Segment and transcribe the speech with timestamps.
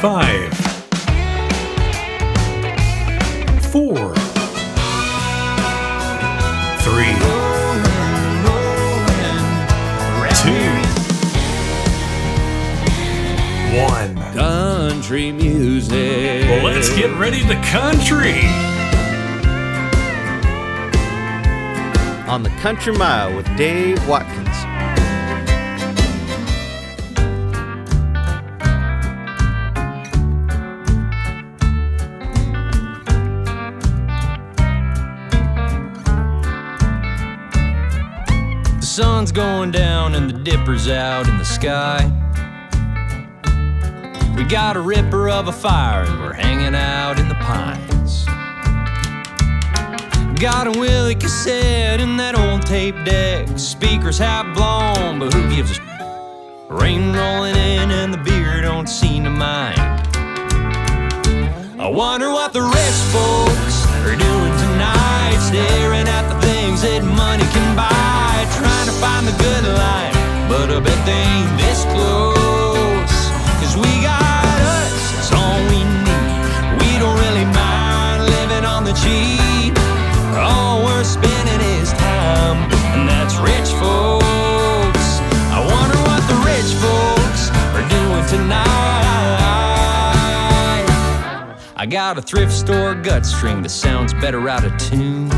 [0.00, 0.54] Five,
[3.64, 4.14] four,
[6.84, 7.14] three,
[10.36, 10.70] two,
[13.76, 14.14] one.
[14.34, 16.44] Country music.
[16.48, 18.44] Well, let's get ready to country.
[22.28, 24.47] on the Country Mile with Dave Watkins.
[39.38, 42.02] Going down and the dipper's out in the sky.
[44.36, 48.24] We got a ripper of a fire and we're hanging out in the pines.
[50.40, 53.46] Got a Willie cassette in that old tape deck.
[53.56, 55.82] Speakers have blown, but who gives a
[56.68, 59.78] rain rolling in and the beer don't seem to mind.
[61.78, 67.44] I wonder what the rich folks are doing tonight, staring at the things that money
[67.54, 67.97] can buy,
[69.00, 70.14] find the good life.
[70.48, 73.16] But I bet they ain't this close.
[73.60, 76.42] Cause we got us, that's all we need.
[76.82, 79.74] We don't really mind living on the cheap.
[80.36, 82.58] All we're spending is time,
[82.94, 85.08] and that's rich folks.
[85.54, 88.66] I wonder what the rich folks are doing tonight.
[91.76, 95.37] I got a thrift store gut string that sounds better out of tune.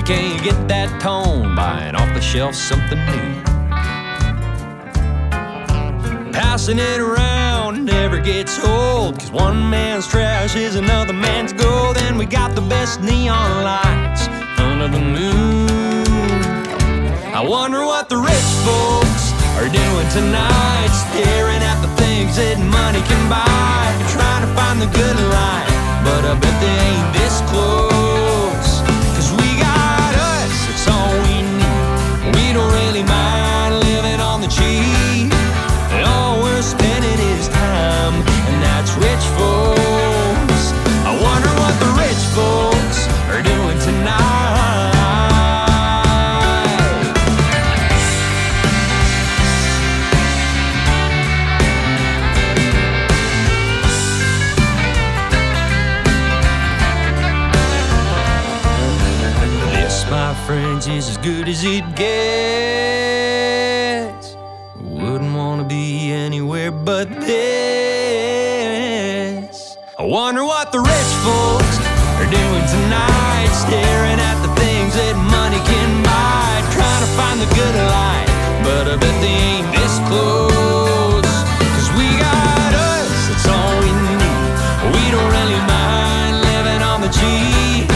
[0.00, 3.42] You can't get that tone buying off the shelf something new.
[6.32, 11.98] Passing it around never gets old, cause one man's trash is another man's gold.
[11.98, 15.68] And we got the best neon lights under the moon.
[17.36, 23.04] I wonder what the rich folks are doing tonight, staring at the things that money
[23.04, 23.84] can buy,
[24.16, 25.68] trying to find the good life.
[26.08, 28.09] But I bet they ain't this close.
[60.50, 63.09] Friends, is as good as it gets.
[66.90, 67.46] But this.
[69.96, 71.76] I wonder what the rich folks
[72.18, 77.46] are doing tonight, staring at the things that money can buy, trying to find the
[77.54, 78.26] good life.
[78.66, 81.30] But I bet they ain't this close.
[81.78, 84.50] Cause we got us, that's all we need.
[84.90, 87.86] We don't really mind living on the cheap.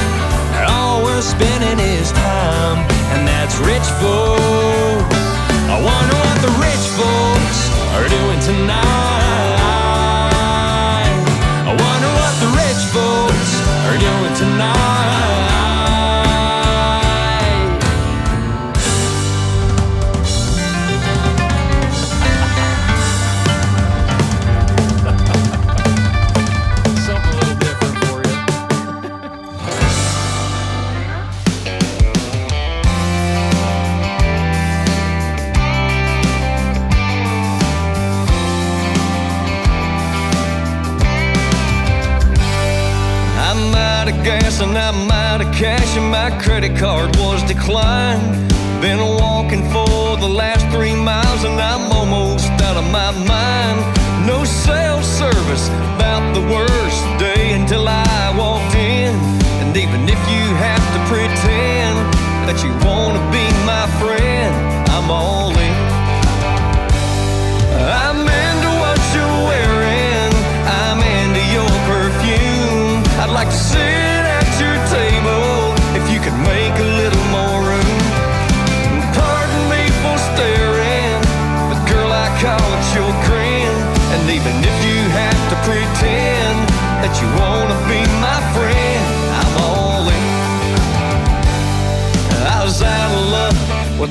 [0.70, 2.78] All we're spending is time,
[3.10, 5.18] and that's rich folks.
[5.66, 7.58] I wonder what the rich folks
[7.98, 8.93] are doing tonight.
[46.76, 47.16] Card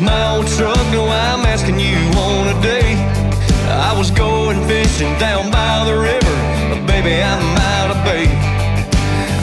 [0.03, 0.77] my old truck.
[0.91, 2.99] No, I'm asking you on a date.
[3.89, 6.35] I was going fishing down by the river,
[6.69, 7.43] but baby, I'm
[7.75, 8.29] out of bait.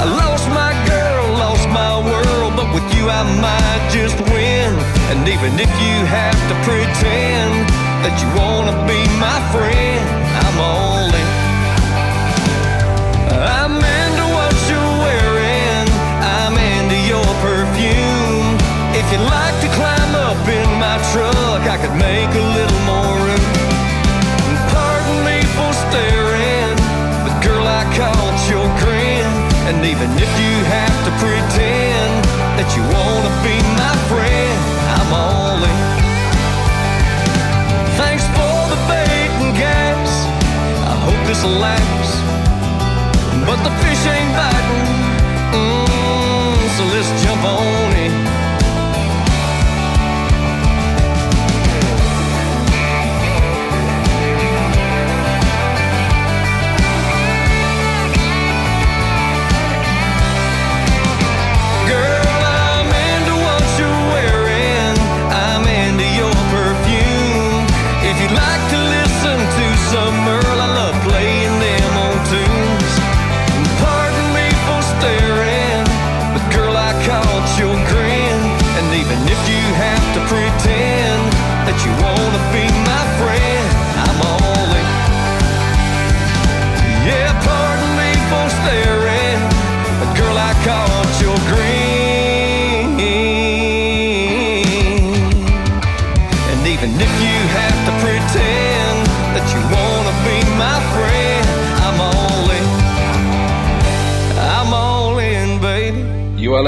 [0.00, 4.70] I lost my girl, lost my world, but with you, I might just win.
[5.10, 7.68] And even if you have to pretend
[8.04, 9.79] that you wanna be my friend.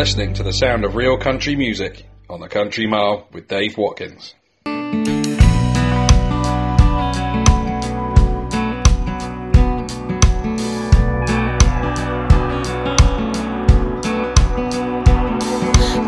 [0.03, 4.35] listening to the sound of real country music on the Country Mile with Dave Watkins.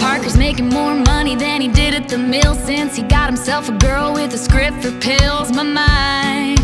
[0.01, 3.79] Parker's making more money than he did at the mill since he got himself a
[3.79, 5.53] girl with a script for pills.
[5.53, 6.59] My mind,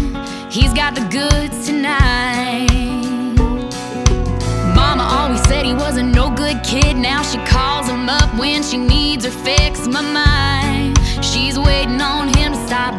[0.52, 2.66] he's got the goods tonight.
[4.74, 6.02] Mama always said he was a
[6.58, 9.86] kid, now she calls him up when she needs her fix.
[9.86, 12.89] My mind, she's waiting on him to stop.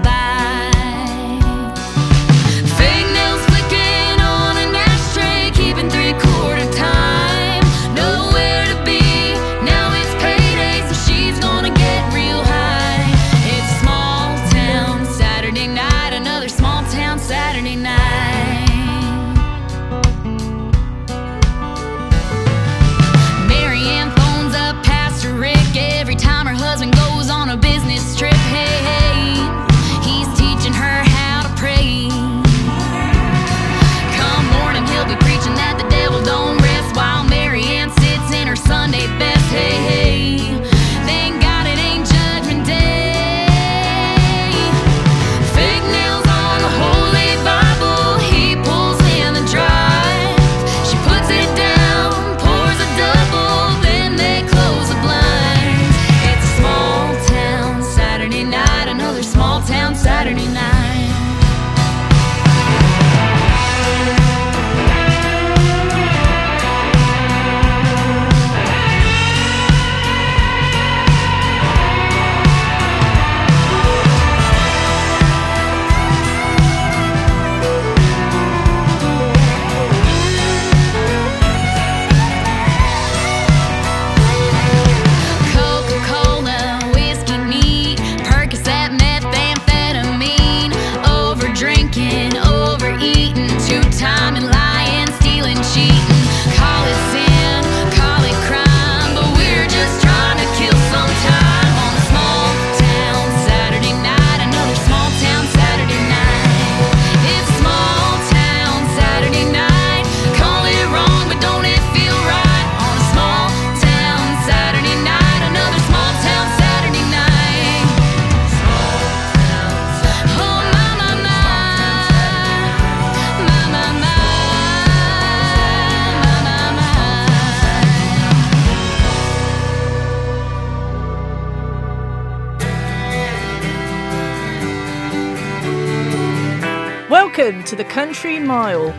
[137.71, 138.93] to the Country Mile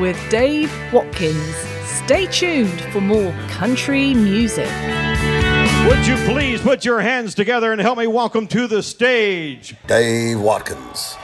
[0.00, 1.54] with Dave Watkins.
[1.84, 4.68] Stay tuned for more country music.
[5.86, 10.40] Would you please put your hands together and help me welcome to the stage Dave
[10.40, 11.14] Watkins.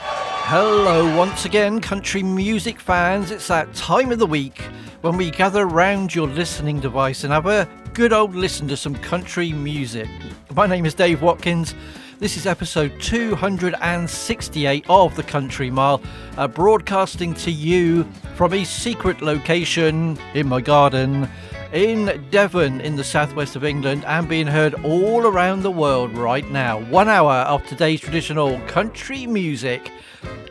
[0.44, 3.32] Hello, once again, country music fans.
[3.32, 4.61] It's that time of the week
[5.00, 8.94] when we gather round your listening device and have a good old listen to some
[8.94, 10.08] country music.
[10.54, 11.75] My name is Dave Watkins.
[12.20, 16.00] This is episode 268 of The Country Mile,
[16.38, 21.28] uh, broadcasting to you from a secret location in my garden
[21.75, 26.49] in Devon in the southwest of England and being heard all around the world right
[26.50, 26.80] now.
[26.84, 29.90] One hour of today's traditional country music.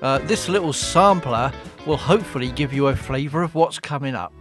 [0.03, 1.51] Uh, this little sampler
[1.87, 4.31] will hopefully give you a flavour of what's coming up.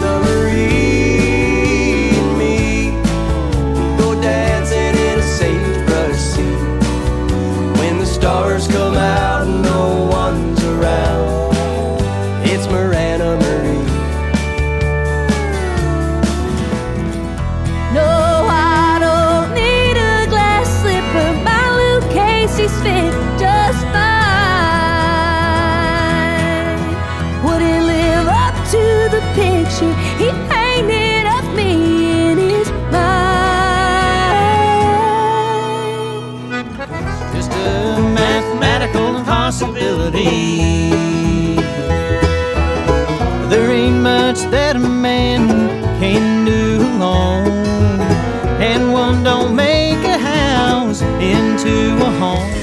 [0.00, 0.87] Anna
[8.28, 11.54] stars come out and no one's around,
[12.44, 13.88] it's Marana Marie.
[17.98, 18.10] No,
[18.50, 21.28] I don't need a glass slipper.
[21.42, 23.27] My Lucchese's fit
[39.48, 40.90] impossibility.
[43.48, 45.48] There ain't much that a man
[45.98, 47.48] can do alone,
[48.60, 52.57] and one don't make a house into a home.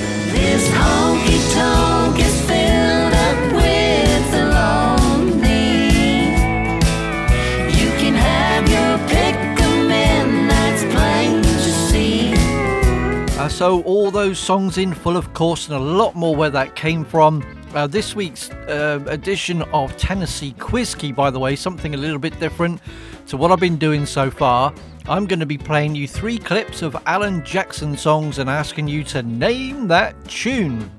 [13.56, 17.06] So, all those songs in full, of course, and a lot more where that came
[17.06, 17.42] from.
[17.74, 22.20] Uh, this week's uh, edition of Tennessee Quiz Key, by the way, something a little
[22.20, 22.82] bit different
[23.28, 24.74] to what I've been doing so far.
[25.08, 29.06] I'm going to be playing you three clips of Alan Jackson songs and asking you
[29.06, 30.92] to name that tune.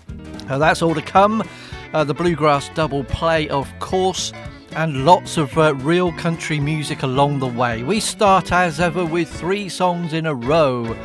[0.48, 1.46] Uh, that's all to come.
[1.92, 4.32] Uh, the Bluegrass double play, of course,
[4.72, 7.82] and lots of uh, real country music along the way.
[7.82, 10.96] We start as ever with three songs in a row.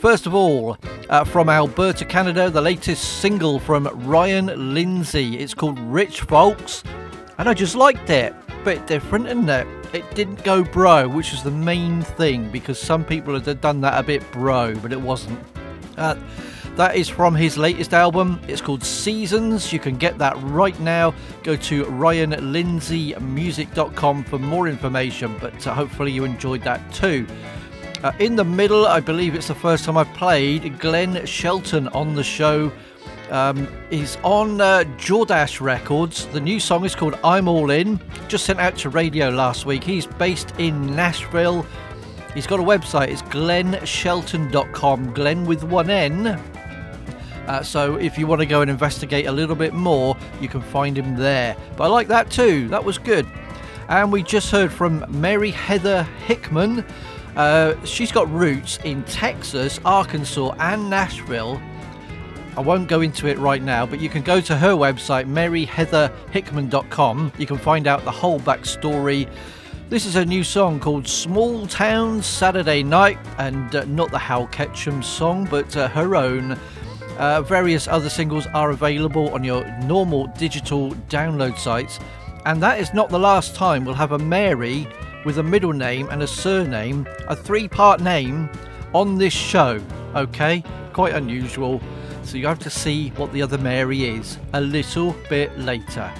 [0.00, 0.76] First of all,
[1.10, 5.36] uh, from Alberta, Canada, the latest single from Ryan Lindsay.
[5.38, 6.84] It's called Rich Folks,
[7.36, 8.32] and I just liked it.
[8.64, 9.66] Bit different, isn't it?
[9.92, 13.98] It didn't go bro, which is the main thing because some people had done that
[13.98, 15.40] a bit bro, but it wasn't.
[15.96, 16.14] Uh,
[16.76, 18.40] that is from his latest album.
[18.46, 19.72] It's called Seasons.
[19.72, 21.12] You can get that right now.
[21.42, 27.26] Go to ryanlindsaymusic.com for more information, but uh, hopefully you enjoyed that too.
[28.02, 32.14] Uh, in the middle, I believe it's the first time I've played Glen Shelton on
[32.14, 32.70] the show.
[33.30, 36.26] Um, he's on uh, Jordash Records.
[36.26, 38.00] The new song is called I'm All In.
[38.28, 39.82] Just sent out to radio last week.
[39.82, 41.66] He's based in Nashville.
[42.34, 43.08] He's got a website.
[43.08, 45.12] It's glenshelton.com.
[45.12, 46.40] Glen with one N.
[47.48, 50.60] Uh, so if you want to go and investigate a little bit more, you can
[50.60, 51.56] find him there.
[51.76, 52.68] But I like that too.
[52.68, 53.26] That was good.
[53.88, 56.84] And we just heard from Mary Heather Hickman.
[57.38, 61.62] Uh, she's got roots in Texas, Arkansas, and Nashville.
[62.56, 67.32] I won't go into it right now, but you can go to her website, maryheatherhickman.com.
[67.38, 69.30] You can find out the whole backstory.
[69.88, 74.48] This is a new song called Small Town Saturday Night, and uh, not the Hal
[74.48, 76.58] Ketchum song, but uh, her own.
[77.18, 82.00] Uh, various other singles are available on your normal digital download sites.
[82.46, 84.88] And that is not the last time we'll have a Mary
[85.24, 88.48] with a middle name and a surname, a three part name
[88.94, 89.80] on this show.
[90.14, 90.62] Okay?
[90.92, 91.80] Quite unusual.
[92.22, 96.12] So you have to see what the other Mary is a little bit later.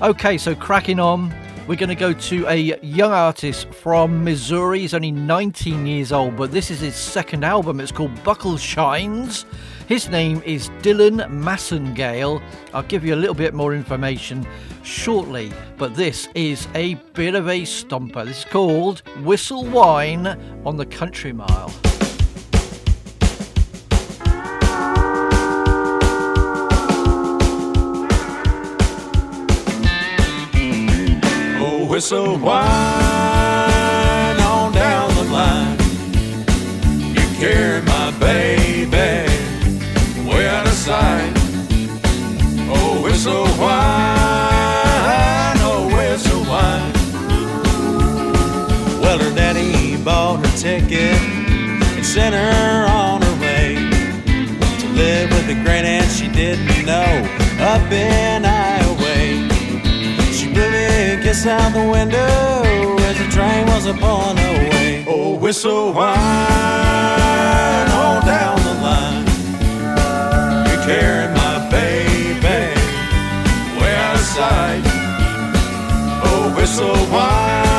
[0.00, 1.34] Okay, so cracking on.
[1.68, 4.80] We're going to go to a young artist from Missouri.
[4.80, 7.78] He's only 19 years old, but this is his second album.
[7.78, 9.46] It's called Buckle Shines.
[9.92, 12.40] His name is Dillon Massengale.
[12.72, 14.46] I'll give you a little bit more information
[14.82, 18.26] shortly, but this is a bit of a stomper.
[18.26, 20.26] Is called Whistle Whine
[20.64, 21.70] on the Country Mile.
[31.60, 32.56] Oh, whistle whine
[34.40, 35.78] on down the line.
[37.14, 37.82] You carry
[50.62, 51.18] ticket
[51.96, 53.74] and sent her on her way
[54.78, 57.26] to live with a great aunt she didn't know
[57.58, 59.14] up in Iowa.
[60.32, 65.04] She blew me a kiss out the window as the train was upon her way.
[65.08, 66.06] Oh, whistle whine
[67.98, 69.26] all down the line.
[70.70, 72.38] You carry my baby
[73.80, 74.82] way out of sight.
[76.24, 77.71] Oh, whistle whine.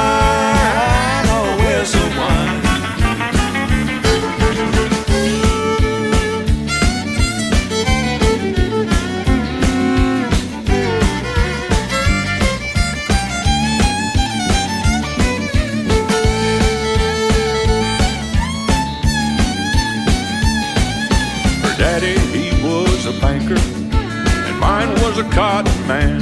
[25.34, 26.20] cotton man.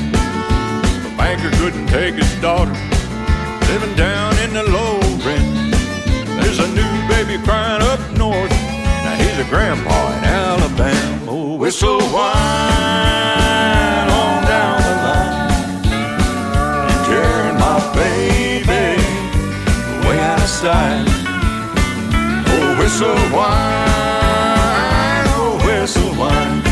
[1.04, 2.74] The banker couldn't take his daughter,
[3.68, 5.76] living down in the low rent.
[6.40, 8.52] There's a new baby crying up north.
[9.04, 11.26] Now he's a grandpa in Alabama.
[11.28, 15.52] Oh, whistle whine on down the line
[16.90, 18.96] and tearing my baby
[20.08, 21.06] way out of sight.
[22.48, 26.71] Oh, whistle whine, oh, whistle whine.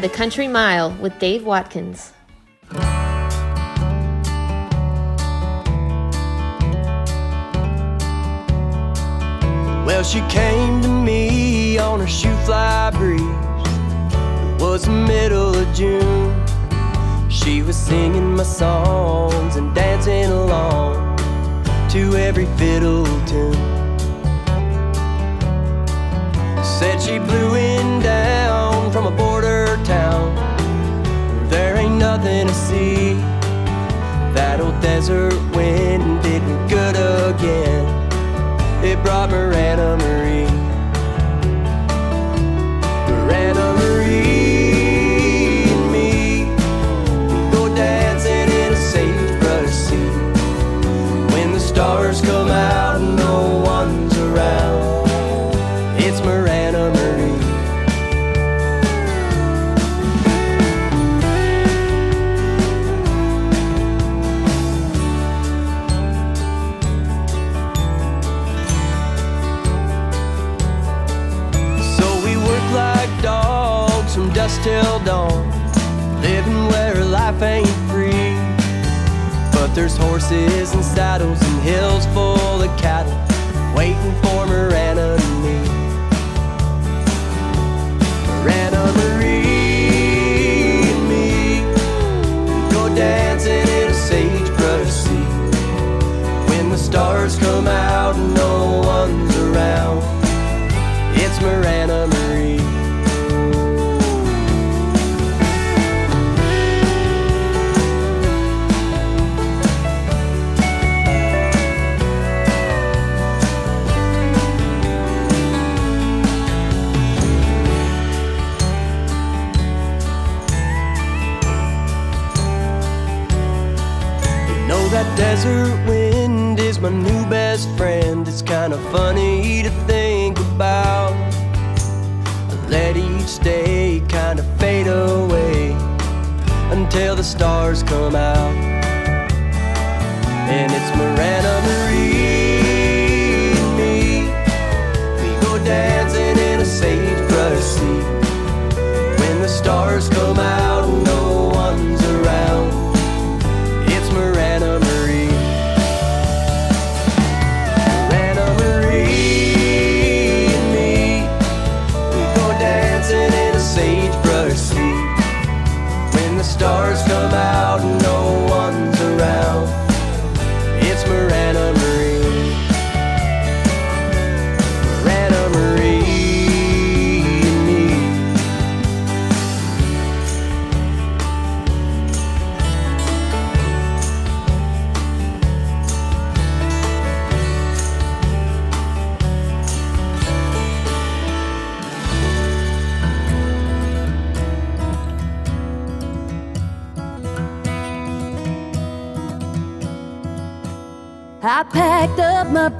[0.00, 2.12] the Country Mile with Dave Watkins.
[9.84, 13.20] Well, she came to me on a shoe fly breeze.
[13.20, 16.46] It was the middle of June.
[17.28, 21.18] She was singing my songs and dancing along
[21.90, 23.52] to every fiddle tune.
[26.64, 27.69] Said she blew in
[32.16, 33.14] nothing to see.
[34.34, 37.86] That old desert wind did me good again.
[38.84, 40.09] It brought Miranda.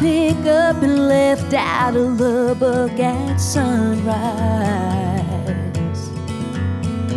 [0.03, 4.17] Up and left out of Lubbock at sunrise.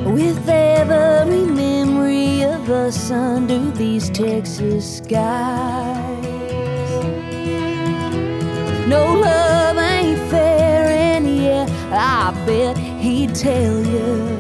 [0.06, 6.26] With every memory of us under these Texas skies.
[8.86, 14.38] No love ain't fair, and yeah, I bet he'd tell you.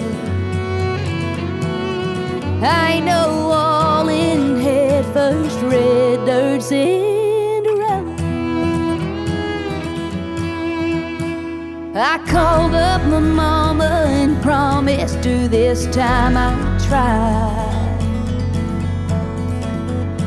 [2.61, 7.02] I know all in head first red dirt Cinderella.
[11.95, 17.51] I called up my mama and promised her this time I'd try.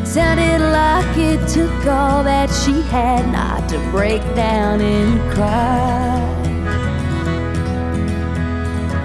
[0.04, 6.20] Sounded like it took all that she had not to break down and cry.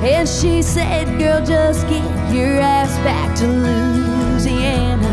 [0.04, 5.10] And she said, Girl, just get your ass back to Louisiana.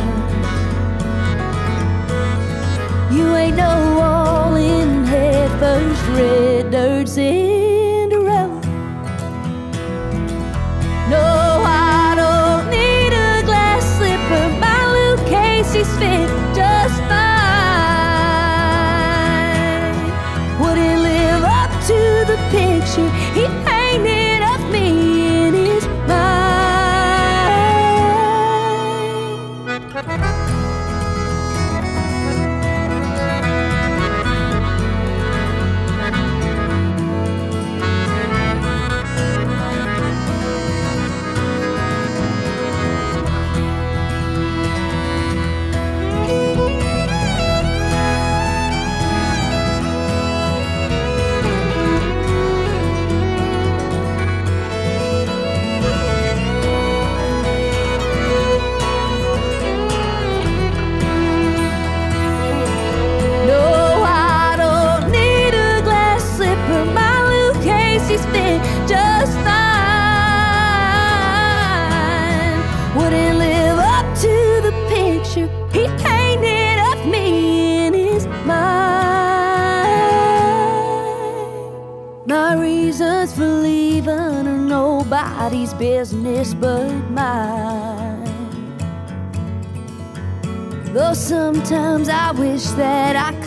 [3.10, 4.77] You ain't no all in
[5.58, 8.60] first red dirt Cinderella.
[11.10, 14.48] No, I don't need a glass slipper.
[14.60, 17.18] My Lucchese's fit just fine.
[20.60, 21.98] Wouldn't live up to
[22.30, 25.07] the picture he painted of me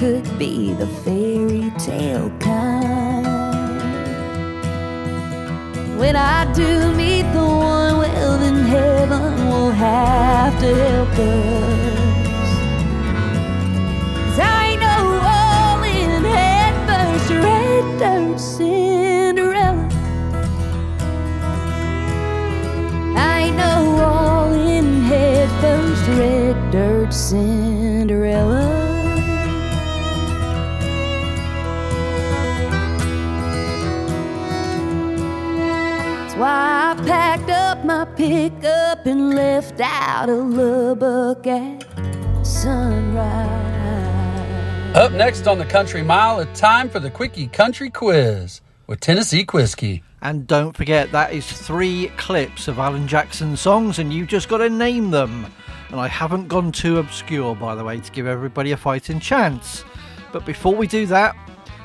[0.01, 3.23] could be the fairy tale kind.
[5.99, 11.70] When I do meet the one, well, then heaven will have to help us.
[39.83, 43.49] Out of Lubbock at sunrise.
[44.95, 49.43] Up next on the Country Mile, it's time for the Quickie Country Quiz with Tennessee
[49.51, 50.03] Whiskey.
[50.21, 54.59] And don't forget, that is three clips of Alan Jackson songs, and you've just got
[54.59, 55.47] to name them.
[55.89, 59.83] And I haven't gone too obscure, by the way, to give everybody a fighting chance.
[60.31, 61.35] But before we do that,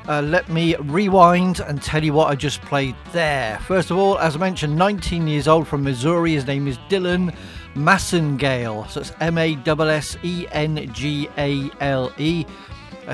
[0.07, 3.59] uh, let me rewind and tell you what I just played there.
[3.61, 6.33] First of all, as I mentioned, 19 years old from Missouri.
[6.33, 7.33] His name is Dillon
[7.77, 8.89] Massengale.
[8.91, 12.45] So it's M A S S E N G A L E.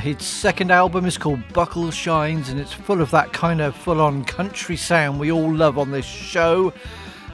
[0.01, 4.01] His second album is called Buckle Shines, and it's full of that kind of full
[4.01, 6.72] on country sound we all love on this show.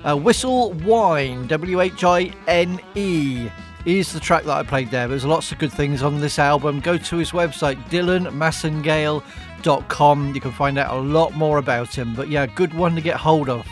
[0.02, 3.48] Uh, Whistle Whine, W H I N E,
[3.84, 5.06] is the track that I played there.
[5.06, 6.80] There's lots of good things on this album.
[6.80, 10.34] Go to his website, dillonmassengale.com.
[10.34, 12.14] You can find out a lot more about him.
[12.14, 13.66] But yeah, good one to get hold of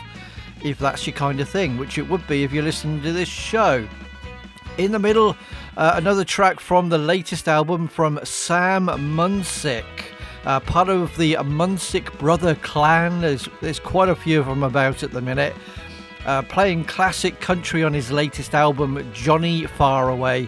[0.63, 3.29] if that's your kind of thing, which it would be if you're listening to this
[3.29, 3.87] show.
[4.77, 5.35] In the middle,
[5.75, 9.85] uh, another track from the latest album from Sam Munsick.
[10.45, 13.21] Uh, part of the Munsick brother clan.
[13.21, 15.55] There's, there's quite a few of them about at the minute.
[16.25, 20.47] Uh, playing classic country on his latest album, Johnny Faraway.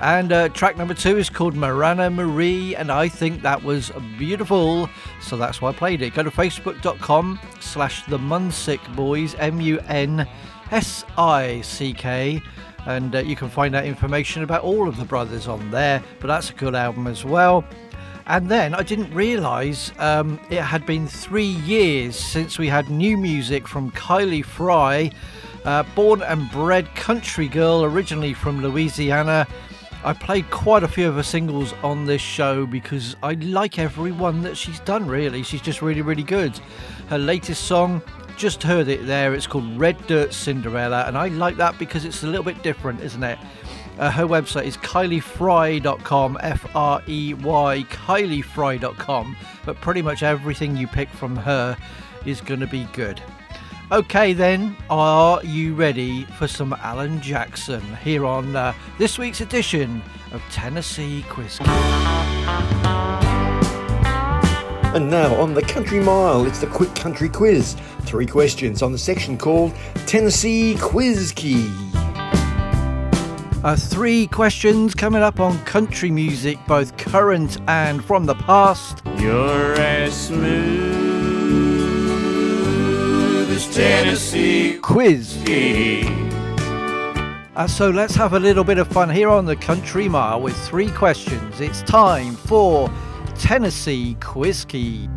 [0.00, 4.90] And uh, track number two is called Marana Marie, and I think that was beautiful,
[5.22, 6.14] so that's why I played it.
[6.14, 10.28] Go to facebook.com slash the Munsick Boys, M U N
[10.70, 12.42] S I C K,
[12.84, 16.02] and uh, you can find out information about all of the brothers on there.
[16.20, 17.64] But that's a good album as well.
[18.26, 23.16] And then I didn't realise um, it had been three years since we had new
[23.16, 25.12] music from Kylie Frey,
[25.64, 29.46] uh, born and bred country girl, originally from Louisiana.
[30.06, 34.12] I played quite a few of her singles on this show because I like every
[34.12, 35.42] one that she's done, really.
[35.42, 36.56] She's just really, really good.
[37.08, 38.00] Her latest song,
[38.36, 42.22] just heard it there, it's called Red Dirt Cinderella, and I like that because it's
[42.22, 43.36] a little bit different, isn't it?
[43.98, 49.36] Uh, her website is kyliefrey.com, F R E Y, kyliefrey.com.
[49.64, 51.76] But pretty much everything you pick from her
[52.24, 53.20] is going to be good.
[53.92, 60.02] Okay, then, are you ready for some Alan Jackson here on uh, this week's edition
[60.32, 61.60] of Tennessee Quiz?
[64.92, 67.76] And now on the Country Mile, it's the Quick Country Quiz.
[68.00, 69.72] Three questions on the section called
[70.04, 71.70] Tennessee Quiz Key.
[73.62, 79.02] Uh, three questions coming up on country music, both current and from the past.
[79.16, 81.05] You're as smooth as
[83.76, 85.36] Tennessee quiz.
[87.54, 90.56] Uh, so let's have a little bit of fun here on the Country Mile with
[90.66, 91.60] three questions.
[91.60, 92.90] It's time for
[93.38, 95.10] Tennessee Quiz Key.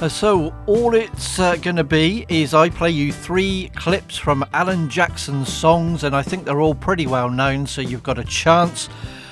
[0.00, 4.44] Uh, so all it's uh, going to be is I play you three clips from
[4.52, 7.66] Alan Jackson's songs, and I think they're all pretty well known.
[7.66, 8.88] So you've got a chance.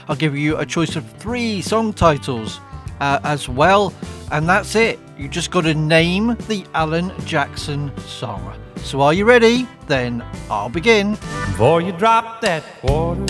[0.08, 2.60] I'll give you a choice of three song titles
[3.00, 3.92] uh, as well,
[4.30, 4.98] and that's it.
[5.18, 8.54] You just got to name the Alan Jackson song.
[8.76, 9.66] So are you ready?
[9.88, 11.12] Then I'll begin.
[11.12, 13.24] Before you drop that quarter,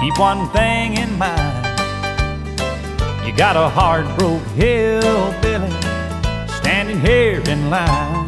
[0.00, 1.66] keep one thing in mind.
[3.24, 5.70] You got a hard broke hillbilly
[6.56, 8.26] standing here in line.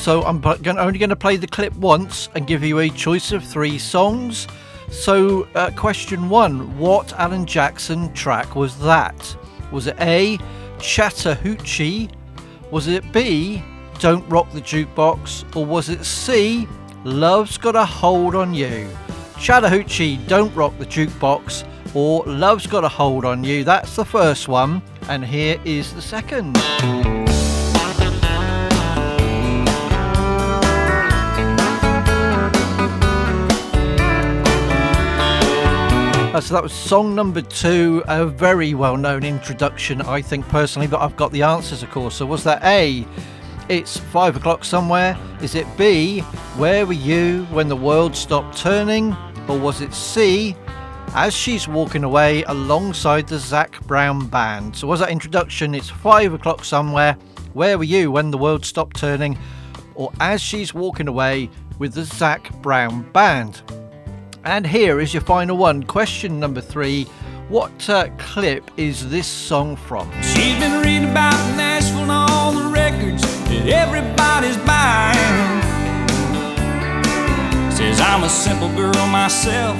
[0.00, 3.44] So I'm only going to play the clip once and give you a choice of
[3.44, 4.48] three songs.
[4.92, 9.36] So, uh, question one What Alan Jackson track was that?
[9.72, 10.38] Was it A,
[10.78, 12.10] Chattahoochee?
[12.70, 13.64] Was it B,
[13.98, 15.56] Don't Rock the Jukebox?
[15.56, 16.68] Or was it C,
[17.04, 18.88] Love's Got a Hold on You?
[19.40, 23.64] Chattahoochee, Don't Rock the Jukebox, or Love's Got a Hold on You?
[23.64, 27.21] That's the first one, and here is the second.
[36.32, 40.88] Uh, so that was song number two, a very well known introduction, I think personally,
[40.88, 42.14] but I've got the answers, of course.
[42.14, 43.06] So was that A,
[43.68, 45.14] it's five o'clock somewhere?
[45.42, 46.20] Is it B,
[46.56, 49.14] where were you when the world stopped turning?
[49.46, 50.56] Or was it C,
[51.08, 54.74] as she's walking away alongside the Zac Brown band?
[54.74, 55.74] So was that introduction?
[55.74, 57.12] It's five o'clock somewhere.
[57.52, 59.36] Where were you when the world stopped turning?
[59.94, 63.60] Or as she's walking away with the Zac Brown band?
[64.44, 65.84] And here is your final one.
[65.84, 67.04] Question number three.
[67.48, 70.10] What uh, clip is this song from?
[70.20, 75.62] She's been reading about Nashville and all the records that everybody's buying.
[77.70, 79.76] Says I'm a simple girl myself,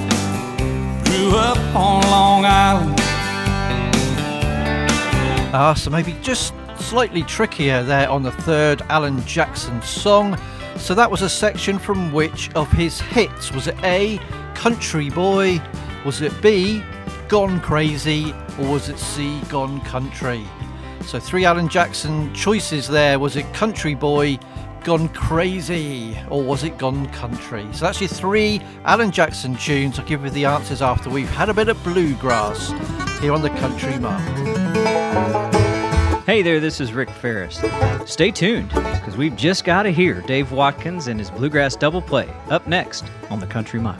[1.05, 2.99] grew up on Long Island.
[5.55, 10.37] Ah, so maybe just slightly trickier there on the third Alan Jackson song.
[10.77, 13.51] So that was a section from which of his hits?
[13.51, 14.19] Was it A,
[14.55, 15.61] Country Boy?
[16.05, 16.83] Was it B,
[17.27, 18.33] Gone Crazy?
[18.59, 20.45] Or was it C, Gone Country?
[21.05, 23.19] So three Alan Jackson choices there.
[23.19, 24.39] Was it Country Boy,
[24.83, 26.17] Gone Crazy?
[26.29, 27.67] Or was it Gone Country?
[27.73, 29.99] So that's your three Alan Jackson tunes.
[29.99, 32.69] I'll give you the answers after we've had a bit of bluegrass
[33.19, 35.52] here on the Country Mile.
[36.25, 37.61] Hey there, this is Rick Faris.
[38.09, 42.29] Stay tuned, because we've just got to hear Dave Watkins and his Bluegrass Double Play
[42.49, 43.99] up next on the Country Mile.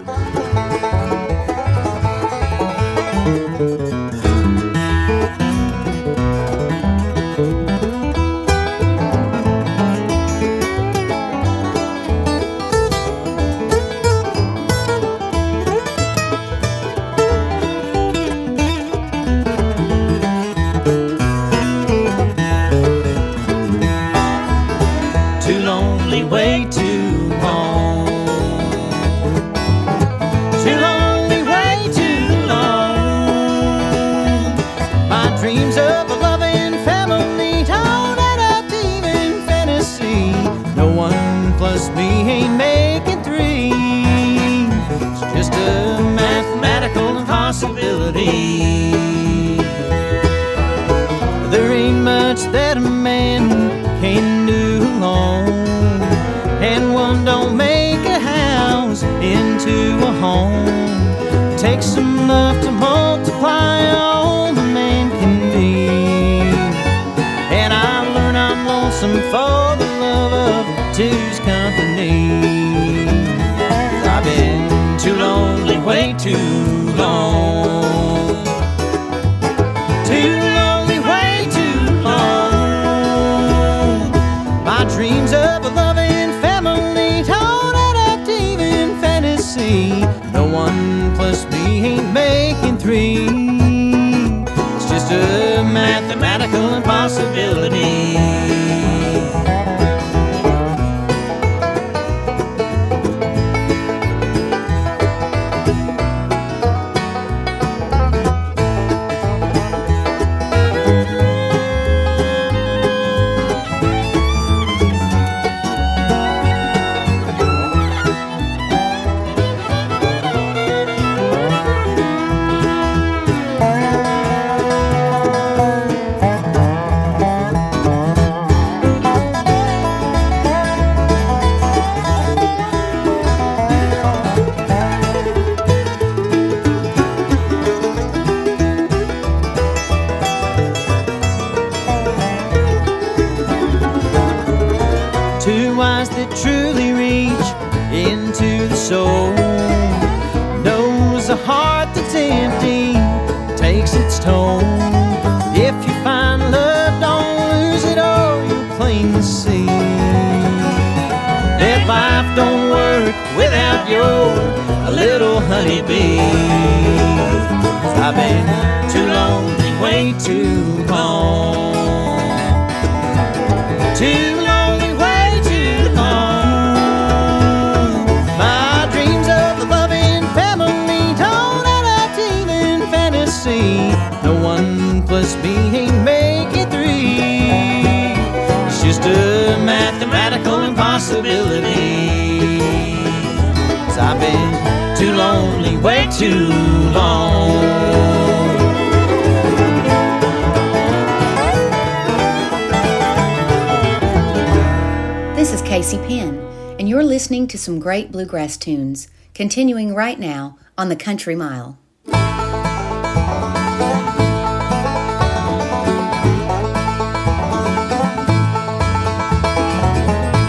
[208.64, 211.78] Tunes, continuing right now on the Country Mile.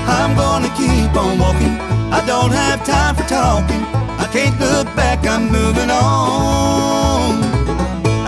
[0.07, 1.75] I'm gonna keep on walking.
[2.13, 3.83] I don't have time for talking.
[4.23, 7.43] I can't look back, I'm moving on.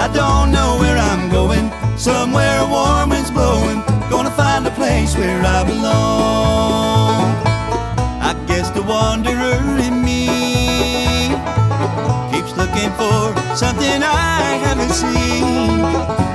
[0.05, 1.70] I don't know where I'm going.
[1.96, 3.83] Somewhere warm wind's blowing.
[4.11, 6.45] Gonna find a place where I belong.
[13.77, 15.83] Something I haven't seen.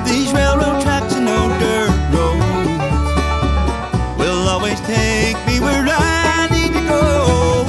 [0.05, 2.77] These railroad tracks and no dirt roads
[4.19, 7.65] will always take me where I need to go.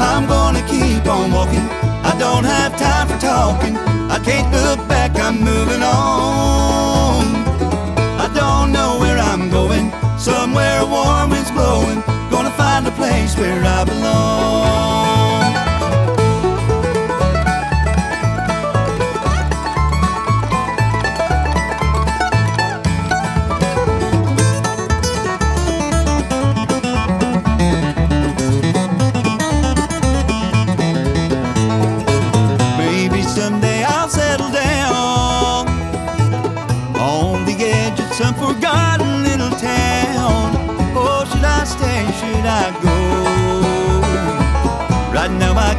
[0.00, 1.66] I'm gonna keep on walking.
[2.10, 3.76] I don't have time for talking.
[4.10, 7.24] I can't look back, I'm moving on.
[8.24, 9.92] I don't know where I'm going.
[10.18, 12.02] Somewhere a warm wind's blowing.
[12.30, 14.23] Gonna find a place where I belong.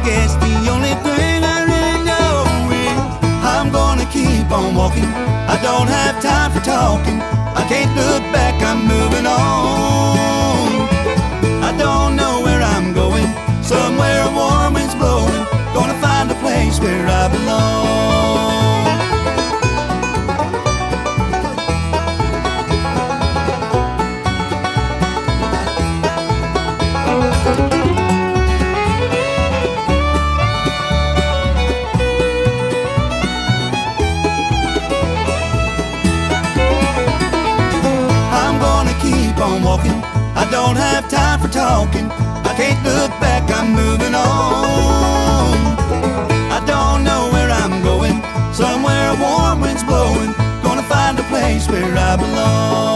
[0.06, 2.98] Guess the only thing I really know is
[3.42, 5.10] I'm gonna keep on walking.
[5.54, 7.18] I don't have time for talking.
[7.60, 10.68] I can't look back, I'm moving on.
[11.68, 13.26] I don't know where I'm going.
[13.64, 15.42] Somewhere a warm wind's blowing.
[15.74, 18.25] Gonna find a place where I belong.
[39.76, 40.00] Walking.
[40.34, 42.10] I don't have time for talking.
[42.10, 45.56] I can't look back, I'm moving on.
[46.56, 48.22] I don't know where I'm going.
[48.52, 50.32] Somewhere a warm wind's blowing.
[50.62, 52.95] Gonna find a place where I belong.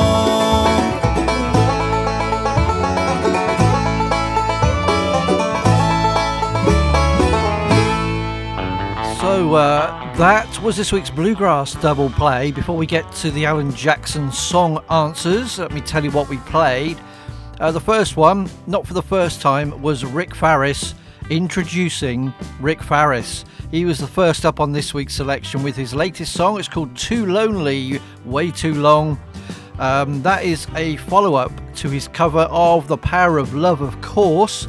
[10.21, 12.53] That was this week's Bluegrass double play.
[12.53, 16.37] Before we get to the Alan Jackson song answers, let me tell you what we
[16.37, 16.99] played.
[17.59, 20.95] Uh, the first one, not for the first time, was Rick Faris
[21.31, 23.47] introducing Rick Faris.
[23.71, 26.59] He was the first up on this week's selection with his latest song.
[26.59, 29.19] It's called Too Lonely, Way Too Long.
[29.81, 33.99] Um, that is a follow up to his cover of The Power of Love, of
[34.03, 34.69] course.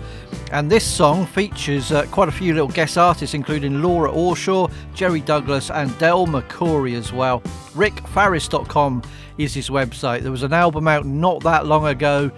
[0.54, 5.20] And this song features uh, quite a few little guest artists, including Laura Orshaw, Jerry
[5.20, 7.42] Douglas, and Del McCoury as well.
[7.74, 9.04] RickFaris.com
[9.38, 10.22] is his website.
[10.22, 12.32] There was an album out not that long ago.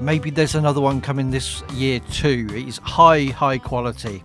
[0.00, 2.48] Maybe there's another one coming this year too.
[2.50, 4.24] It's high, high quality.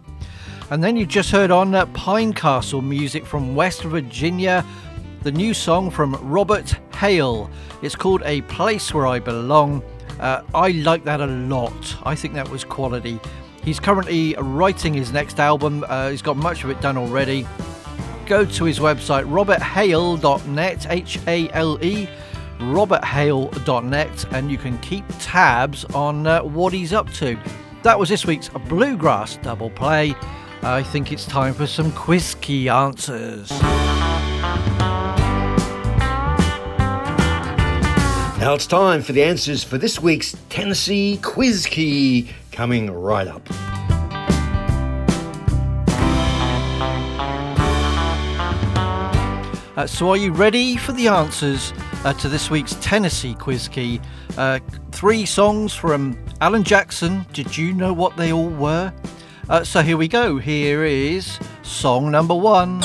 [0.72, 4.66] And then you just heard on uh, Pine Castle music from West Virginia,
[5.22, 7.50] the new song from Robert Hale.
[7.82, 9.84] It's called A Place Where I Belong.
[10.20, 11.96] Uh, I like that a lot.
[12.04, 13.20] I think that was quality.
[13.64, 17.46] He's currently writing his next album, uh, he's got much of it done already.
[18.26, 22.10] Go to his website, roberthale.net, H A L E,
[22.60, 27.38] roberthale.net, and you can keep tabs on uh, what he's up to.
[27.84, 30.16] That was this week's Bluegrass Double Play.
[30.64, 33.52] I think it's time for some quiz key answers.
[38.42, 43.48] Now it's time for the answers for this week's Tennessee Quiz Key, coming right up.
[49.78, 51.72] Uh, so, are you ready for the answers
[52.04, 54.02] uh, to this week's Tennessee Quiz Key?
[54.38, 54.60] Uh,
[54.92, 57.26] three songs from Alan Jackson.
[57.34, 58.92] Did you know what they all were?
[59.50, 60.40] Uh, so, here we go.
[60.40, 62.82] Here is song number one.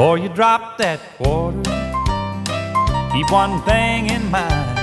[0.00, 1.60] Before you drop that quarter,
[3.12, 4.80] keep one thing in mind.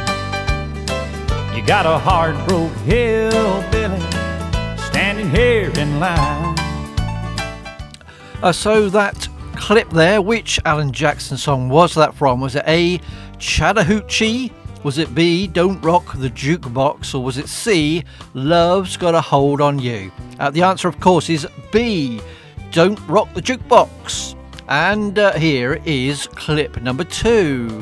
[1.58, 4.00] You got a hard broke hillbilly
[4.78, 6.56] standing here in line.
[8.44, 12.40] Uh, so, that clip there, which Alan Jackson song was that from?
[12.40, 13.02] Was it A,
[13.40, 14.52] Chattahoochee?
[14.84, 17.16] Was it B, Don't Rock the Jukebox?
[17.16, 18.04] Or was it C,
[18.36, 20.12] Love's Got a Hold on You?
[20.40, 22.22] Uh, the answer, of course, is B,
[22.70, 24.37] Don't Rock the Jukebox.
[24.70, 27.80] And uh, here is clip number two.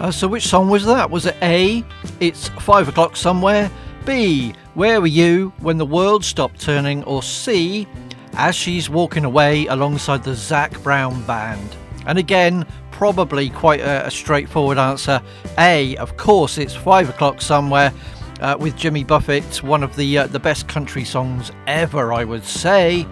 [0.00, 1.10] Uh, so, which song was that?
[1.10, 1.84] Was it A,
[2.20, 3.68] It's Five O'Clock Somewhere?
[4.06, 7.02] B, Where Were You When the World Stopped Turning?
[7.02, 7.88] Or C,
[8.34, 11.76] As She's Walking Away alongside the Zac Brown Band?
[12.06, 12.64] And again,
[12.98, 15.22] probably quite a, a straightforward answer.
[15.56, 17.92] A, of course, it's Five O'Clock Somewhere.
[18.40, 22.44] Uh, with Jimmy Buffett, one of the uh, the best country songs ever, I would
[22.44, 23.04] say.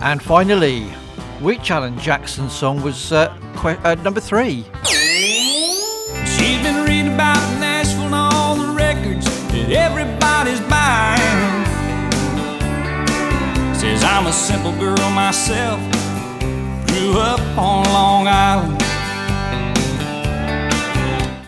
[0.00, 0.84] And finally,
[1.40, 4.64] which Alan Jackson song was uh, que- uh, number three?
[4.86, 11.64] She's been reading about Nashville and all the records that everybody's buying.
[13.74, 15.78] Says I'm a simple girl myself,
[16.88, 18.83] grew up on Long Island.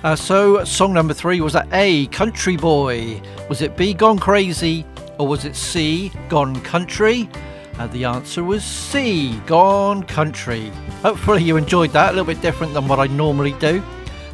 [0.07, 3.21] Uh, so, song number three was that A, Country Boy?
[3.49, 4.87] Was it B, Gone Crazy?
[5.19, 7.29] Or was it C, Gone Country?
[7.77, 10.71] Uh, the answer was C, Gone Country.
[11.03, 13.83] Hopefully, you enjoyed that, a little bit different than what I normally do.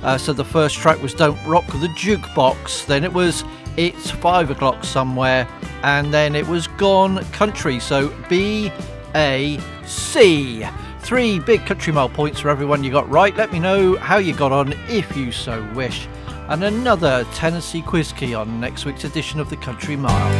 [0.02, 3.42] Uh, so, the first track was Don't Rock the Jukebox, then it was
[3.78, 5.48] It's Five O'Clock Somewhere,
[5.84, 7.80] and then it was Gone Country.
[7.80, 8.70] So, B,
[9.14, 10.66] A, C.
[11.02, 13.36] Three big country mile points for everyone you got right.
[13.36, 16.08] Let me know how you got on if you so wish.
[16.48, 20.32] And another Tennessee quiz key on next week's edition of the Country Mile.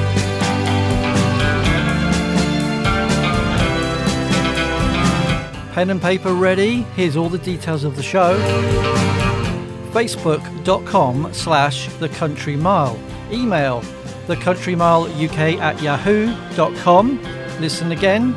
[5.73, 6.83] Pen and paper ready?
[6.97, 8.39] Here's all the details of the show.
[9.93, 12.99] Facebook.com slash The Country Mile.
[13.31, 13.81] Email
[14.27, 17.23] thecountrymileuk at yahoo.com.
[17.61, 18.35] Listen again.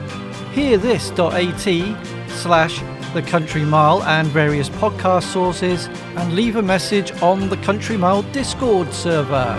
[0.56, 2.82] Hearthis.at slash
[3.14, 5.88] The Country Mile and various podcast sources.
[6.18, 9.58] And leave a message on the Country Mile Discord server.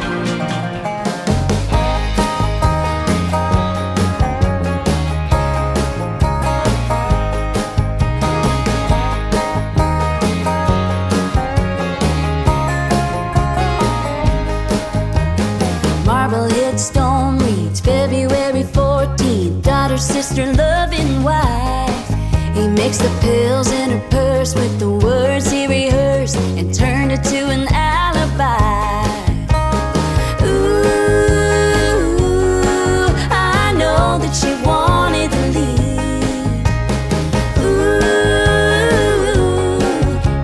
[16.05, 19.63] Marblehead Stone meets February 14th.
[19.63, 21.06] Daughter, sister, loving.
[22.87, 27.49] Mixed the pills in her purse with the words he rehearsed and turned it to
[27.49, 29.03] an alibi.
[30.45, 30.47] Ooh,
[33.29, 36.63] I know that she wanted to leave.
[37.59, 38.13] Ooh,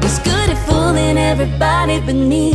[0.03, 2.52] he's good at fooling everybody but me.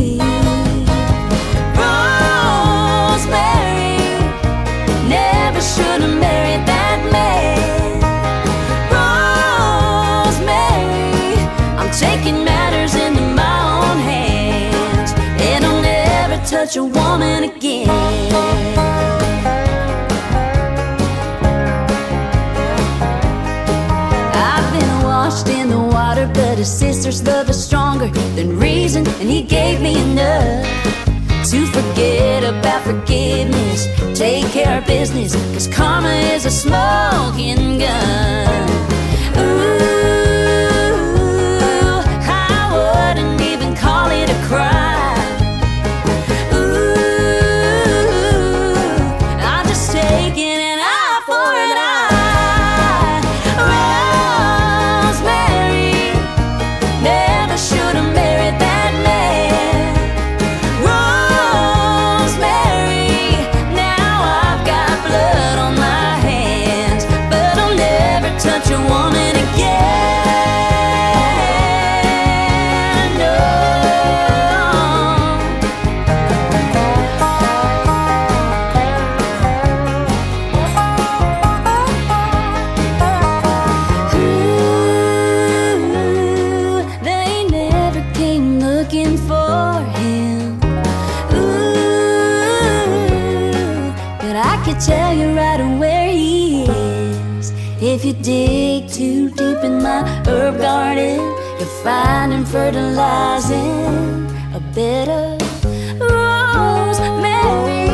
[16.58, 17.88] Touch a woman again.
[24.34, 29.30] I've been washed in the water, but a sister's love is stronger than reason, and
[29.30, 30.66] he gave me enough
[31.50, 33.86] to forget about forgiveness.
[34.18, 38.87] Take care of business, cause karma is a smoking gun.
[102.68, 105.40] Fertilizing a bed of
[105.98, 107.88] rosemary.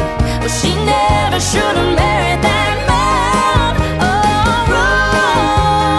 [0.58, 3.72] She never should have married that man.
[4.04, 4.68] Oh,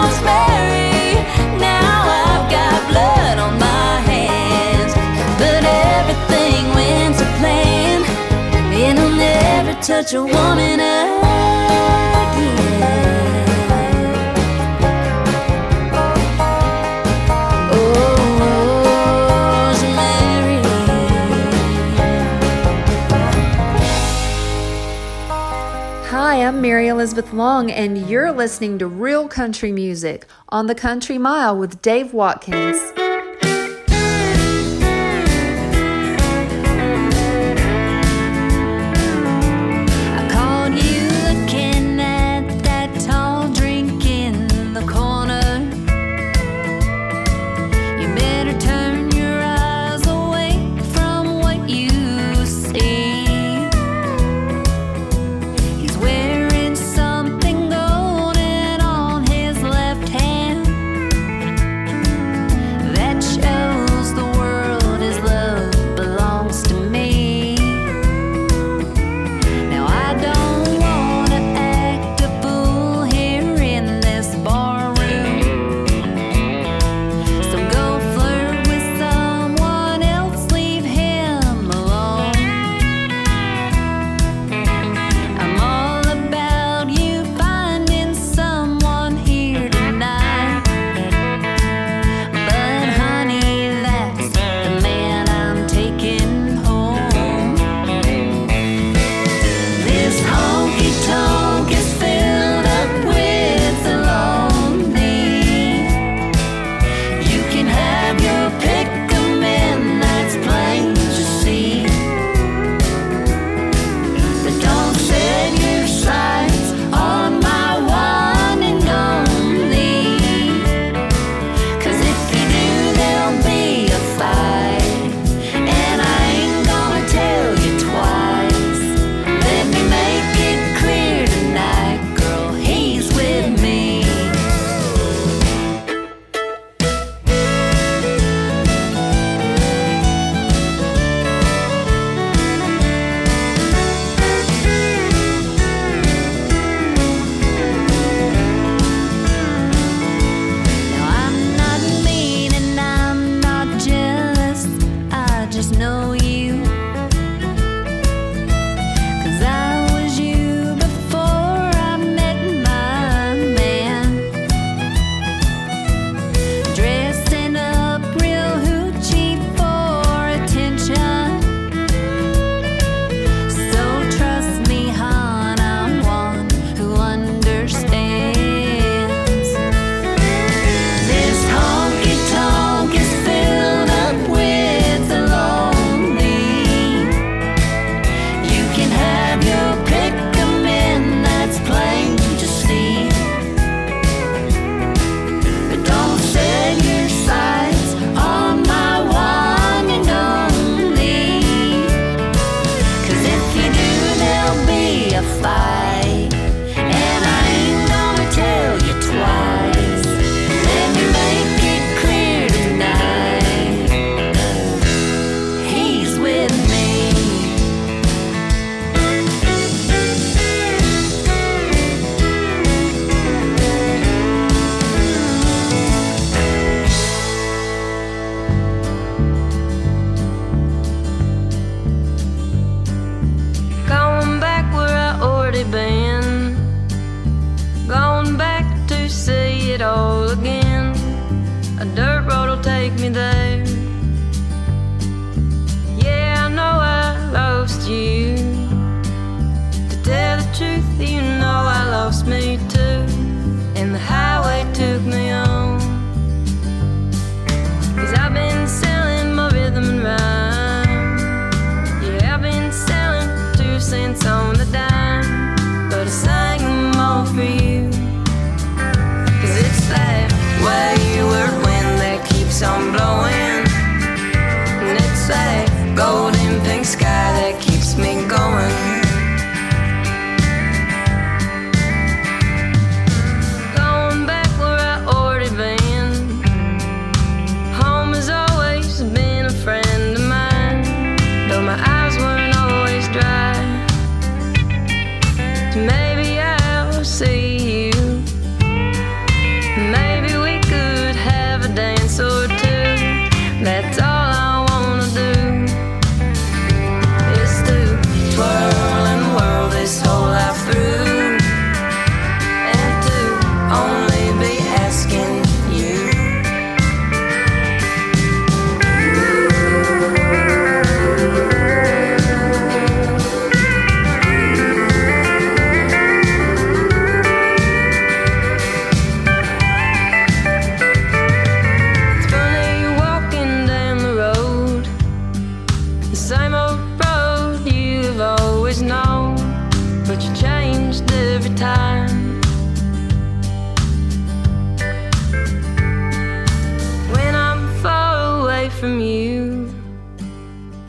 [0.06, 0.94] Rosemary.
[1.58, 1.90] Now
[2.22, 4.92] I've got blood on my hands.
[5.40, 7.98] But everything went to plan.
[8.84, 10.78] And I'll never touch a woman
[26.42, 31.56] I'm Mary Elizabeth Long, and you're listening to Real Country Music on the Country Mile
[31.56, 33.11] with Dave Watkins.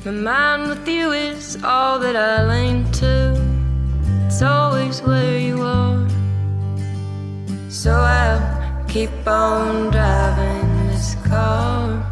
[0.06, 3.42] My mind with you is all that I lean to.
[4.26, 6.06] It's always where you are.
[7.70, 12.06] So I'll keep on driving this car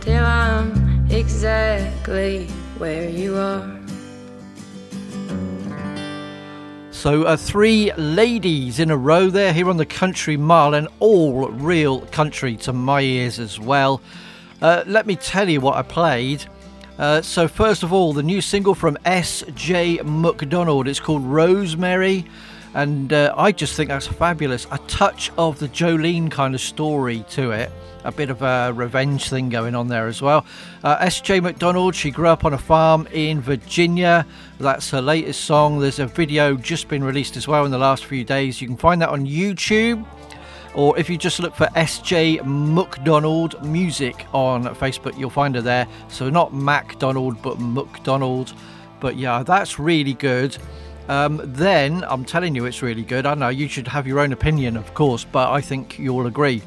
[0.00, 2.48] till I'm exactly
[2.78, 3.80] where you are.
[6.90, 11.48] So, uh, three ladies in a row there here on the Country Mile, and all
[11.50, 14.00] real country to my ears as well.
[14.60, 16.46] Uh, let me tell you what I played.
[16.98, 20.00] Uh, so, first of all, the new single from S.J.
[20.04, 20.86] McDonald.
[20.86, 22.24] It's called Rosemary,
[22.74, 24.66] and uh, I just think that's fabulous.
[24.70, 27.72] A touch of the Jolene kind of story to it.
[28.04, 30.46] A bit of a revenge thing going on there as well.
[30.84, 31.40] Uh, S.J.
[31.40, 34.24] McDonald, she grew up on a farm in Virginia.
[34.60, 35.80] That's her latest song.
[35.80, 38.60] There's a video just been released as well in the last few days.
[38.60, 40.06] You can find that on YouTube
[40.74, 45.86] or if you just look for SJ McDonald Music on Facebook, you'll find her there.
[46.08, 48.54] So not MacDonald, but McDonald.
[49.00, 50.56] But yeah, that's really good.
[51.08, 53.26] Um, then I'm telling you, it's really good.
[53.26, 56.62] I know you should have your own opinion, of course, but I think you'll agree.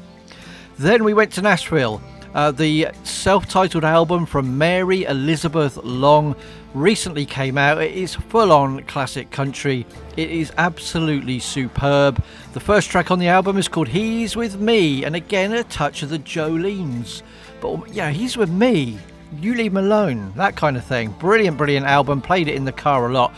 [0.78, 2.00] Then we went to Nashville.
[2.34, 6.36] Uh, the self titled album from Mary Elizabeth Long
[6.74, 7.80] recently came out.
[7.80, 9.86] It is full on classic country.
[10.16, 12.22] It is absolutely superb.
[12.52, 16.02] The first track on the album is called He's With Me, and again, a touch
[16.02, 17.22] of the Jolenes.
[17.60, 18.98] But yeah, he's with me.
[19.40, 20.32] You leave him alone.
[20.36, 21.10] That kind of thing.
[21.18, 22.22] Brilliant, brilliant album.
[22.22, 23.34] Played it in the car a lot.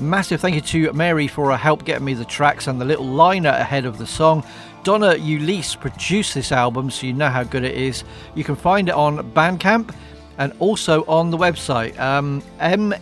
[0.00, 3.04] Massive thank you to Mary for her help getting me the tracks and the little
[3.04, 4.44] liner ahead of the song.
[4.84, 8.04] Donna Ulisse produced this album, so you know how good it is.
[8.34, 9.94] You can find it on Bandcamp
[10.38, 12.94] and also on the website um, M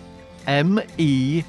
[0.46, 1.42] M E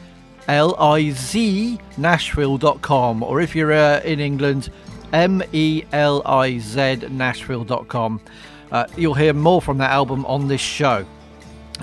[0.47, 4.69] L I Z Nashville.com, or if you're uh, in England,
[5.13, 8.21] M E L I Z Nashville.com.
[8.71, 11.05] Uh, you'll hear more from that album on this show.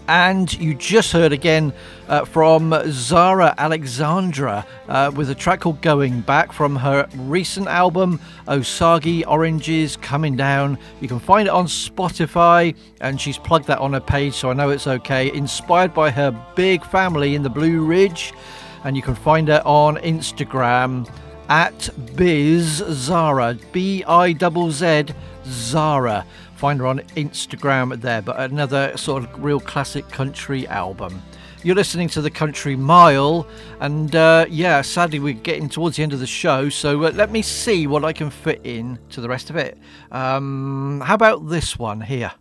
[0.09, 1.73] And you just heard again
[2.09, 8.21] uh, from Zara Alexandra uh, with a track called Going Back from her recent album
[8.47, 10.79] Osage Oranges Coming Down.
[11.01, 14.53] You can find it on Spotify, and she's plugged that on her page, so I
[14.53, 15.33] know it's okay.
[15.33, 18.35] Inspired by her big family in the Blue Ridge,
[18.85, 21.09] and you can find her on Instagram
[21.49, 25.15] at Biz Zara, B I Z Z
[25.47, 26.27] Zara.
[26.57, 31.23] Find her on Instagram there, but another sort of real classic country album.
[31.63, 33.47] You're listening to the Country Mile,
[33.81, 37.31] and uh, yeah, sadly we're getting towards the end of the show, so uh, let
[37.31, 39.79] me see what I can fit in to the rest of it.
[40.13, 42.33] Um, how about this one here?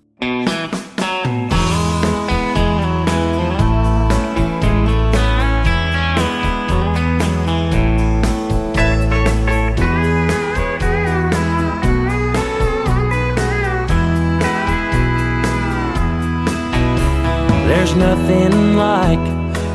[17.93, 19.19] There's nothing like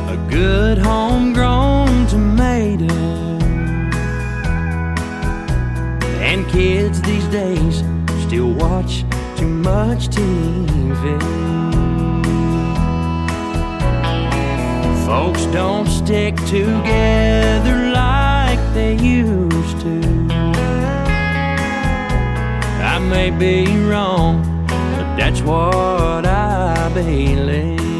[0.09, 2.93] a good homegrown tomato.
[6.19, 7.81] And kids these days
[8.27, 9.05] still watch
[9.37, 11.17] too much TV.
[15.05, 20.27] Folks don't stick together like they used to.
[22.83, 27.98] I may be wrong, but that's what I believe.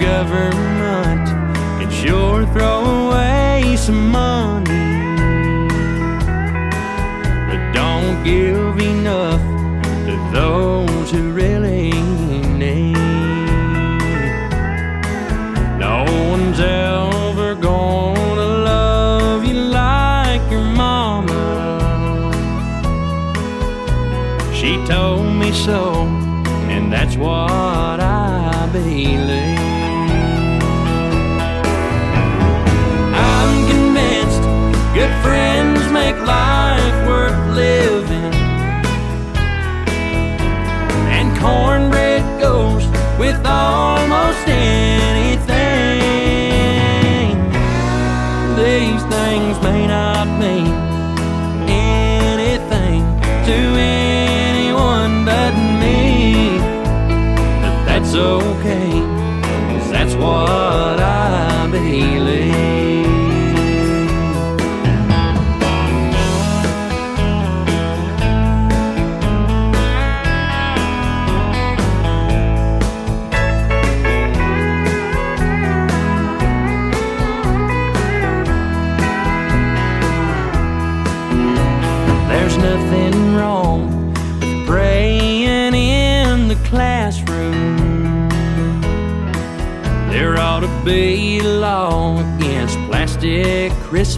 [0.00, 1.28] Government.
[1.78, 4.39] Can sure throw away some money,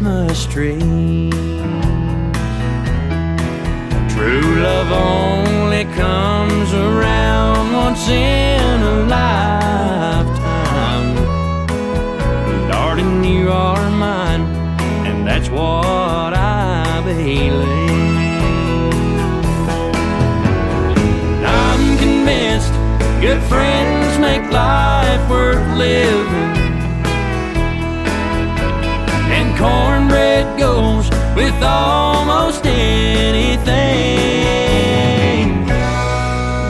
[0.02, 0.82] Christmas trees.
[4.12, 10.34] True love only comes around once in a lifetime.
[12.68, 14.40] Darling, you are mine,
[15.06, 17.62] and that's what I believe.
[21.46, 22.72] I'm convinced
[23.20, 26.42] good friends make life worth living.
[29.58, 29.91] Goes
[31.42, 33.66] with almost anything.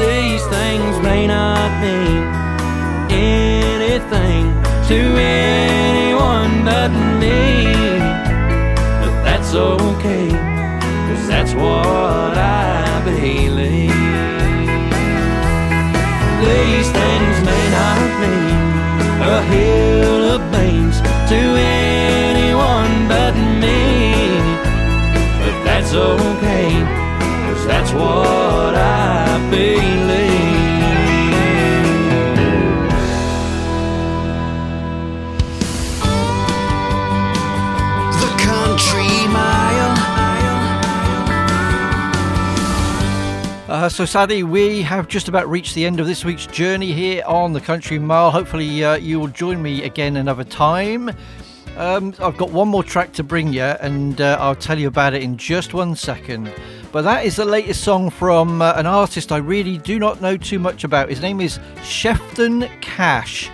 [0.05, 2.23] These things may not mean
[3.11, 4.45] anything
[4.89, 7.41] to anyone but me.
[9.01, 10.29] But that's okay,
[11.07, 14.01] cause that's what I believe.
[16.49, 18.57] These things may not mean
[19.37, 20.97] a hill of beans
[21.31, 21.92] to anyone
[26.03, 26.71] okay,
[27.47, 30.03] cause that's what I believe.
[38.21, 39.97] The Country Mile.
[43.69, 47.23] Uh, so sadly, we have just about reached the end of this week's journey here
[47.27, 48.31] on the Country Mile.
[48.31, 51.11] Hopefully, uh, you will join me again another time.
[51.77, 55.15] Um, I've got one more track to bring you, and uh, I'll tell you about
[55.15, 56.53] it in just one second.
[56.93, 60.37] But that is the latest song from uh, an artist I really do not know
[60.37, 61.09] too much about.
[61.09, 63.49] His name is Shefton Kash,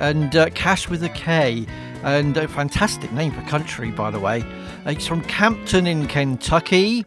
[0.00, 1.64] and uh, Kash with a K,
[2.02, 4.44] and a fantastic name for country, by the way.
[4.84, 7.06] Uh, he's from Campton in Kentucky.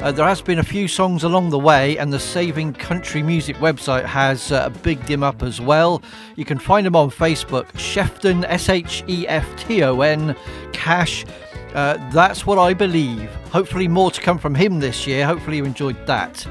[0.00, 3.56] Uh, there has been a few songs along the way, and the Saving Country Music
[3.56, 6.02] website has uh, bigged him up as well.
[6.36, 10.36] You can find him on Facebook, Shefton, S H E F T O N,
[10.74, 11.24] Kash.
[11.74, 13.30] Uh, that's what I believe.
[13.50, 15.24] Hopefully, more to come from him this year.
[15.24, 16.46] Hopefully, you enjoyed that.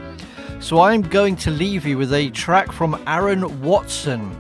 [0.59, 4.35] So, I'm going to leave you with a track from Aaron Watson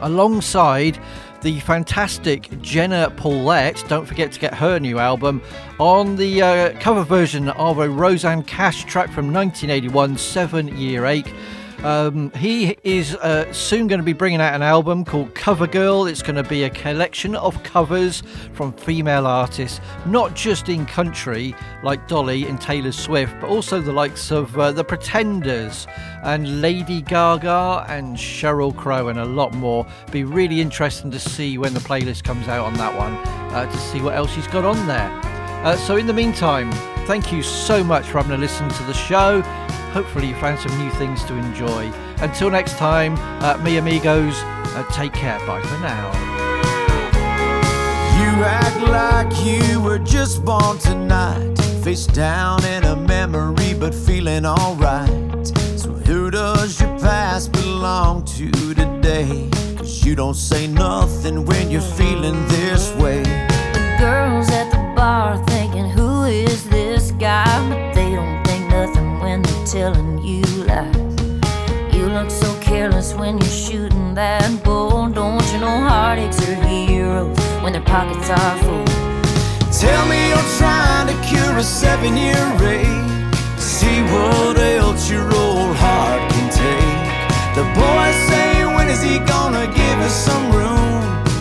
[0.00, 0.96] alongside
[1.42, 3.82] the fantastic Jenna Paulette.
[3.88, 5.42] Don't forget to get her new album
[5.78, 11.32] on the uh, cover version of a Rosanne Cash track from 1981, Seven Year Ache.
[11.84, 16.06] Um, he is uh, soon going to be bringing out an album called Cover Girl.
[16.06, 18.22] It's going to be a collection of covers
[18.52, 21.54] from female artists, not just in country
[21.84, 25.86] like Dolly and Taylor Swift, but also the likes of uh, The Pretenders
[26.24, 29.86] and Lady Gaga and Sheryl Crow and a lot more.
[30.10, 33.14] Be really interesting to see when the playlist comes out on that one
[33.54, 35.37] uh, to see what else he's got on there.
[35.64, 36.70] Uh, so, in the meantime,
[37.06, 39.42] thank you so much for having a listen to the show.
[39.92, 41.90] Hopefully, you found some new things to enjoy.
[42.20, 45.38] Until next time, uh, me amigos, uh, take care.
[45.46, 46.38] Bye for now.
[48.20, 51.56] You act like you were just born tonight.
[51.82, 55.46] Face down in a memory, but feeling alright.
[55.76, 59.48] So, who does your past belong to today?
[59.76, 63.22] Cause you don't say nothing when you're feeling this way.
[63.98, 64.27] The
[65.08, 67.44] at thinking, who is this guy?
[67.68, 70.96] But they don't think nothing when they're telling you lies.
[71.94, 75.08] You look so careless when you're shooting that bull.
[75.08, 78.84] Don't you know heartaches are heroes when their pockets are full?
[79.82, 82.44] Tell me you're trying to cure a seven year
[82.76, 83.34] ache.
[83.58, 87.08] See what else your old heart can take.
[87.56, 90.87] The boys say, when is he gonna give us some room?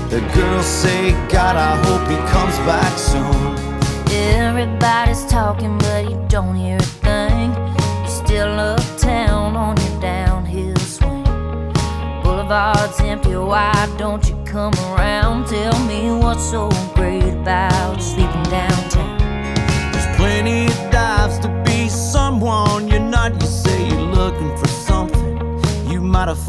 [0.09, 3.57] The girls say, God, I hope he comes back soon.
[4.09, 7.51] Everybody's talking, but you don't hear a thing.
[7.51, 11.23] You're still uptown on your downhill swing.
[12.23, 15.47] Boulevard's empty, why don't you come around?
[15.47, 19.17] Tell me what's so great about sleeping downtown.
[19.91, 23.33] There's plenty of dives to be someone you're not.
[23.41, 25.27] You say you're looking for something
[25.91, 26.39] you might have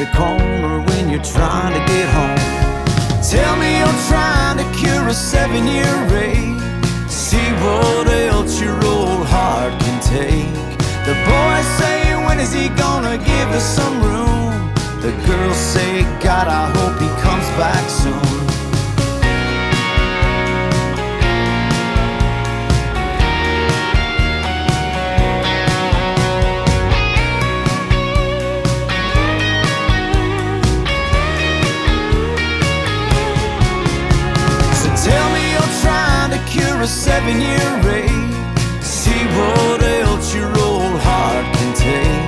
[0.00, 2.38] every corner when you're trying to get home.
[3.20, 6.60] Tell me you're trying to cure a seven year ache.
[7.08, 10.54] See what else your old heart can take.
[11.04, 14.72] The boys say, when is he gonna give us some room?
[15.00, 18.27] The girls say, God, I hope he comes back soon.
[36.88, 38.32] seven-year rate.
[38.80, 42.24] See what else your old heart can take.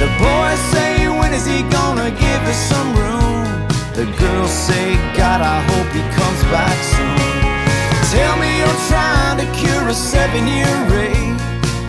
[0.00, 3.44] The boys say, when is he gonna give us some room?
[3.92, 7.18] The girls say, God, I hope he comes back soon.
[8.14, 11.36] Tell me you're trying to cure a seven-year rate.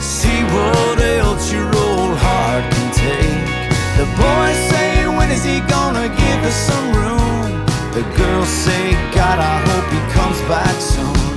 [0.01, 3.47] See what else your old heart can take.
[3.95, 7.65] The boys say, when is he gonna give us some room?
[7.95, 11.28] The girls say, God, I hope he comes back soon.